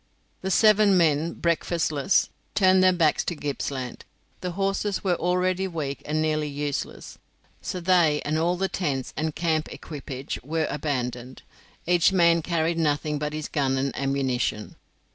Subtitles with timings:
[0.41, 4.03] The seven men, breakfastless, turned their backs to Gippsland.
[4.39, 7.19] The horses were already weak and nearly useless,
[7.61, 11.43] so they and all the tents and camp equipage were abandoned.
[11.85, 14.75] Each man carried nothing but his gun and ammunition.